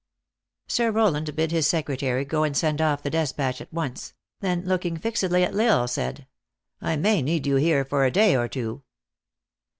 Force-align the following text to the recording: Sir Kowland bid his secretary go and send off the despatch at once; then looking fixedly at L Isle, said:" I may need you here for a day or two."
Sir 0.67 0.91
Kowland 0.91 1.35
bid 1.35 1.51
his 1.51 1.67
secretary 1.67 2.25
go 2.25 2.41
and 2.41 2.57
send 2.57 2.81
off 2.81 3.03
the 3.03 3.11
despatch 3.11 3.61
at 3.61 3.71
once; 3.71 4.13
then 4.39 4.63
looking 4.65 4.97
fixedly 4.97 5.43
at 5.43 5.53
L 5.53 5.61
Isle, 5.81 5.87
said:" 5.87 6.25
I 6.81 6.95
may 6.95 7.21
need 7.21 7.45
you 7.45 7.57
here 7.57 7.85
for 7.85 8.03
a 8.03 8.09
day 8.09 8.35
or 8.35 8.47
two." 8.47 8.81